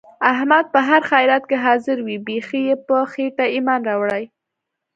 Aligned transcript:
احمد 0.31 0.65
په 0.73 0.79
هر 0.87 1.01
خیرات 1.11 1.43
کې 1.49 1.57
حاضر 1.65 1.97
وي. 2.05 2.17
بیخي 2.27 2.61
یې 2.67 2.75
په 2.87 2.97
خېټه 3.11 3.45
ایمان 3.55 3.81
راوړی. 3.89 4.23